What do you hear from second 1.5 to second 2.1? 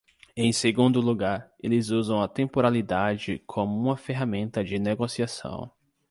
eles